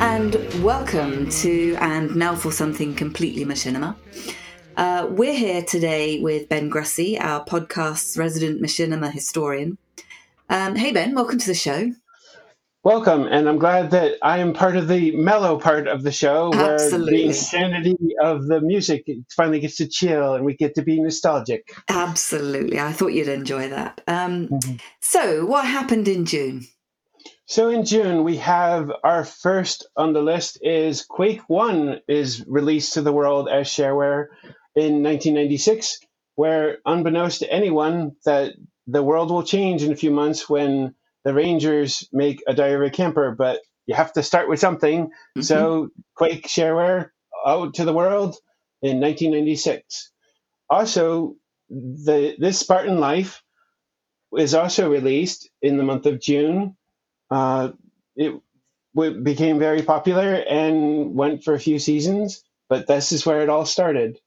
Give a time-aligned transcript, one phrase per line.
[0.00, 3.96] And welcome to And Now for Something Completely Machinima.
[4.76, 9.76] Uh, we're here today with Ben Grussy, our podcast's resident machinima historian.
[10.48, 11.92] Um, hey, Ben, welcome to the show.
[12.84, 16.50] Welcome, and I'm glad that I am part of the mellow part of the show
[16.50, 17.18] where Absolutely.
[17.18, 19.04] the insanity of the music
[19.36, 21.74] finally gets to chill and we get to be nostalgic.
[21.88, 22.78] Absolutely.
[22.78, 24.00] I thought you'd enjoy that.
[24.06, 24.80] Um, Mhm.
[25.00, 26.66] So, what happened in June?
[27.46, 32.92] So in June, we have our first on the list is Quake 1 is released
[32.92, 34.26] to the world as shareware
[34.76, 35.98] in 1996,
[36.36, 38.52] where unbeknownst to anyone that
[38.86, 43.34] the world will change in a few months when the Rangers make a Diary Camper,
[43.36, 45.10] but you have to start with something.
[45.36, 45.44] Mhm.
[45.44, 47.10] So Quake shareware
[47.46, 48.36] out to the world
[48.82, 50.10] in 1996.
[50.70, 51.36] Also,
[51.70, 53.42] the this Spartan Life
[54.36, 56.76] is also released in the month of June.
[57.30, 57.70] Uh,
[58.16, 58.34] it
[58.94, 63.48] w- became very popular and went for a few seasons, but this is where it
[63.50, 64.18] all started.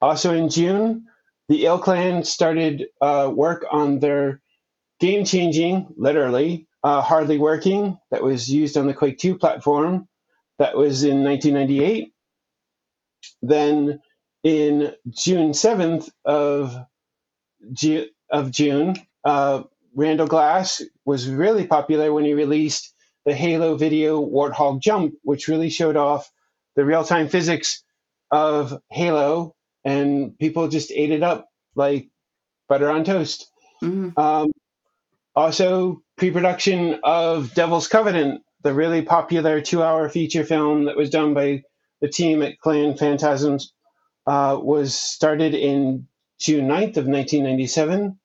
[0.00, 1.06] Also in June,
[1.48, 4.40] the Ill Clan started uh, work on their
[5.00, 10.08] game changing, literally, uh, Hardly Working, that was used on the Quake 2 platform.
[10.58, 12.12] That was in 1998.
[13.42, 14.00] Then
[14.44, 16.76] in June 7th of,
[17.72, 24.24] Ju- of June, uh, Randall Glass was really popular when he released the Halo video
[24.24, 26.30] Warthog Jump, which really showed off
[26.76, 27.82] the real time physics
[28.30, 29.54] of Halo,
[29.84, 32.08] and people just ate it up like
[32.68, 33.50] butter on toast.
[33.82, 34.16] Mhm.
[34.18, 34.52] Um,
[35.40, 41.08] also, pre production of Devil's Covenant, the really popular two hour feature film that was
[41.08, 41.62] done by
[42.02, 43.72] the team at Clan Phantasms,
[44.26, 46.06] uh, was started in
[46.38, 48.18] June 9th of 1997.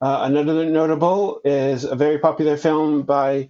[0.00, 3.48] Uh, another notable is a very popular film by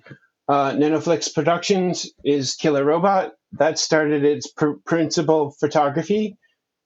[0.48, 3.34] uh, Nanoflix Productions is Killer Robot.
[3.52, 6.38] That started its pr- principal photography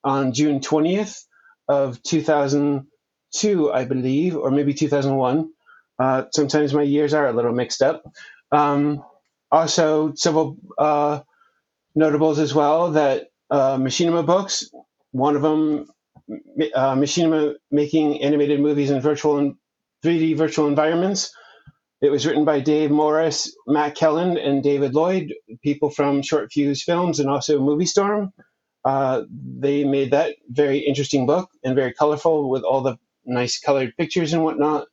[0.03, 1.23] on June 20th
[1.69, 5.54] of 2002, I believe, or maybe 2001.
[5.99, 8.05] Uh, sometimes my years are a little mixed up.
[8.53, 9.05] Um,
[9.51, 11.21] also, several uh,
[11.95, 14.71] notables as well that uh, Machinima books,
[15.13, 15.87] one of them,
[16.75, 19.55] uh, Machinima making animated movies in virtual and
[20.05, 21.33] 3D virtual environments.
[22.01, 26.83] It was written by Dave Morris, Matt Kelland, and David Lloyd, people from Short Fuse
[26.83, 28.33] Films and also Movie Storm.
[28.85, 29.23] Uh,
[29.59, 34.35] they made that very interesting book and very colorful with all the nice colored pictures
[34.35, 34.87] and whatnot.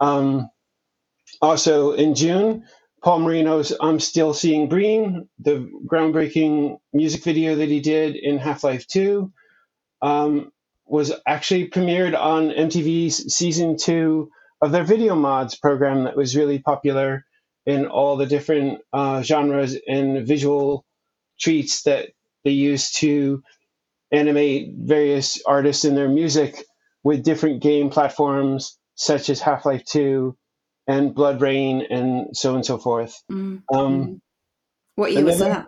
[0.00, 0.48] Um,
[1.40, 2.64] also in June,
[3.02, 8.64] Paul Marino's I'm Still Seeing Breen, the groundbreaking music video that he did in Half
[8.64, 9.30] Life 2,
[10.00, 10.52] um,
[10.86, 16.58] was actually premiered on MTV's season two of their video mods program that was really
[16.58, 17.24] popular
[17.66, 20.84] in all the different uh, genres and visual
[21.38, 22.10] treats that
[22.44, 23.42] they used to
[24.12, 26.64] animate various artists in their music
[27.02, 30.36] with different game platforms such as Half Life 2
[30.86, 33.22] and BloodRayne and so on and so forth.
[33.30, 34.20] Mm, Um, mm.
[34.96, 35.66] What year was that?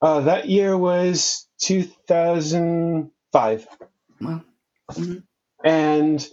[0.00, 3.66] uh, that year was 2005.
[4.20, 4.44] Well,
[4.90, 5.22] mhm.
[5.64, 6.28] And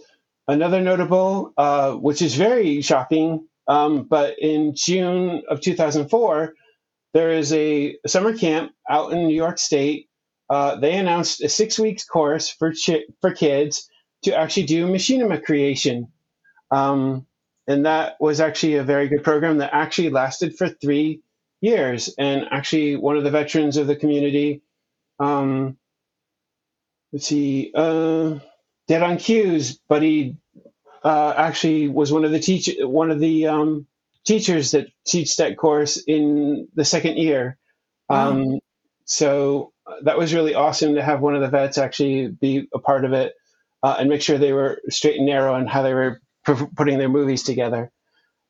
[0.48, 6.54] another notable, uh, which is very shocking, um, but in June of 2004,
[7.14, 10.08] there is a summer camp out in New York State.
[10.48, 13.88] Uh, they announced a six weeks course for chi- for kids
[14.22, 16.08] to actually do machinima creation.
[16.70, 17.26] Um,
[17.66, 21.22] and that was actually a very good program that actually lasted for three
[21.60, 22.14] years.
[22.18, 24.62] And actually, one of the veterans of the community,
[25.18, 25.76] um,
[27.12, 28.38] let's see, uh,
[28.88, 30.36] Dead on Cues, but he
[31.04, 33.86] uh, actually was one of the teach one of the um,
[34.24, 37.56] teachers that teach that course in the second year.
[38.08, 38.58] Um,
[39.04, 43.04] so that was really awesome to have one of the vets actually be a part
[43.04, 43.34] of it
[43.82, 46.98] uh, and make sure they were straight and narrow on how they were p- putting
[46.98, 47.92] their movies together.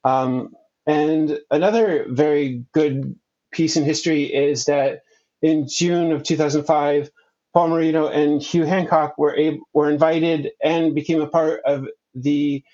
[0.05, 0.55] Um,
[0.87, 3.17] and another very good
[3.53, 5.01] piece in history is that
[5.43, 7.11] in June of 2005,
[7.55, 12.65] Paul Marino and Hugh Hancock were able, were invited and became a part of the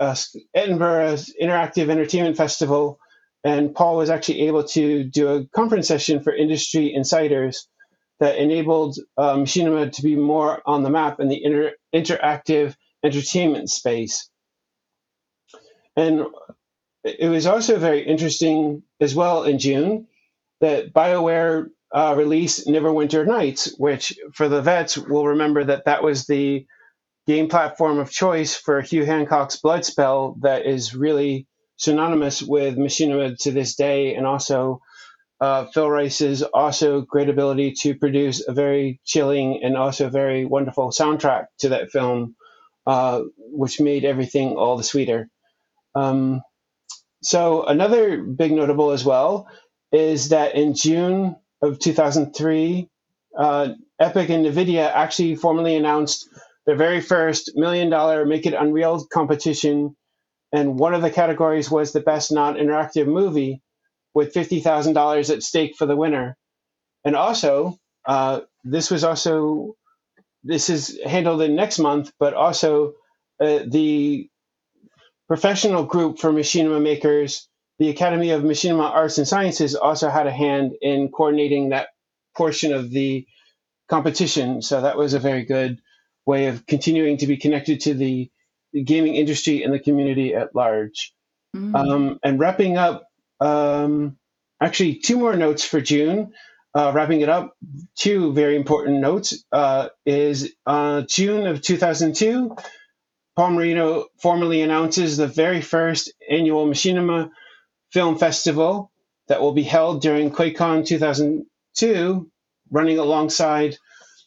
[0.00, 0.16] uh,
[0.54, 2.98] Edinburgh Interactive Entertainment Festival.
[3.44, 7.68] And Paul was actually able to do a conference session for industry insiders
[8.20, 13.70] that enabled uh, Machinima to be more on the map in the inter- interactive entertainment
[13.70, 14.28] space.
[15.96, 16.26] And
[17.02, 20.06] it was also very interesting as well in June
[20.60, 26.26] that BioWare uh, release Neverwinter Nights, which for the vets will remember that that was
[26.26, 26.66] the
[27.26, 31.46] game platform of choice for Hugh Hancock's Bloodspell that is really
[31.76, 34.82] synonymous with machinima to this day, and also
[35.40, 40.90] uh, Phil Rice's also great ability to produce a very chilling and also very wonderful
[40.90, 42.36] soundtrack to that film,
[42.86, 45.28] uh, which made everything all the sweeter.
[45.94, 46.42] Um,
[47.22, 49.48] so another big notable as well
[49.92, 52.88] is that in June of 2003,
[53.38, 56.28] uh, Epic and NVIDIA actually formally announced
[56.66, 59.96] their very first million dollar Make It Unreal competition.
[60.52, 63.62] And one of the categories was the best non interactive movie
[64.14, 66.36] with $50,000 at stake for the winner.
[67.04, 69.76] And also, uh, this was also,
[70.44, 72.94] this is handled in next month, but also
[73.40, 74.28] uh, the
[75.28, 77.48] professional group for machinima makers
[77.80, 81.88] the Academy of Machinima Arts and Sciences also had a hand in coordinating that
[82.36, 83.26] portion of the
[83.88, 84.60] competition.
[84.60, 85.80] So that was a very good
[86.26, 88.30] way of continuing to be connected to the,
[88.74, 91.14] the gaming industry and the community at large.
[91.56, 91.74] Mm.
[91.74, 93.04] Um, and wrapping up,
[93.40, 94.16] um,
[94.60, 96.32] actually, two more notes for June.
[96.72, 97.56] Uh, wrapping it up,
[97.96, 102.56] two very important notes uh, is uh, June of 2002.
[103.34, 107.30] Paul Marino formally announces the very first annual Machinima
[107.92, 108.92] Film Festival
[109.28, 112.30] that will be held during QuakeCon 2002,
[112.70, 113.76] running alongside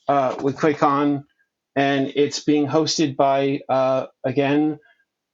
[0.08, 1.24] uh, with QuakeCon,
[1.76, 4.80] and it's being hosted by uh, again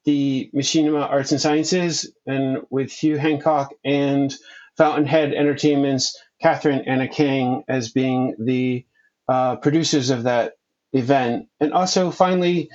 [0.06, 4.34] the Machinima Arts and Sciences, and with Hugh Hancock and
[4.78, 8.86] Fountainhead Entertainment's Katherine Anna Kang as being the
[9.28, 10.54] uh, producers of that
[10.94, 12.70] event, and also finally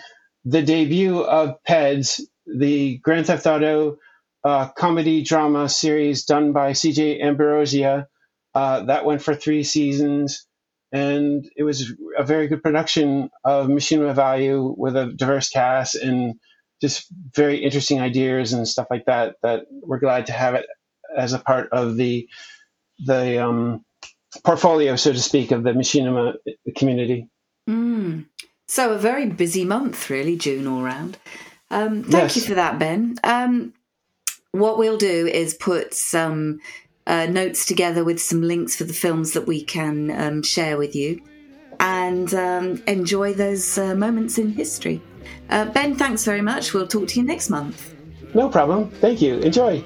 [0.45, 3.99] the debut of PEDS, the Grand Theft Auto
[4.45, 8.09] uh, comedy drama series done by CJ Ambrosia.
[8.55, 10.47] Uh, that went for three seasons,
[10.93, 16.35] and it was a very good production of Machinima Value with a diverse cast and
[16.81, 19.37] just very interesting ideas and stuff like that.
[19.43, 20.67] That we're glad to have it
[21.17, 22.29] as a part of the
[23.05, 23.85] the um,
[24.45, 26.35] portfolio, so to speak, of the Machinima
[26.77, 27.29] community.
[27.69, 28.27] Mm.
[28.67, 31.19] So a very busy month, really, June all round.
[31.71, 32.37] Um, thank yes.
[32.37, 33.17] you for that, Ben.
[33.25, 33.75] Um,
[34.53, 36.61] what we'll do is put some
[37.07, 40.95] uh, notes together with some links for the films that we can um, share with
[40.95, 41.21] you
[41.81, 45.03] and um, enjoy those uh, moments in history.
[45.51, 46.75] Uh, ben, thanks very much.
[46.75, 47.95] We'll talk to you next month.
[48.35, 48.91] No problem.
[49.01, 49.39] Thank you.
[49.39, 49.83] Enjoy.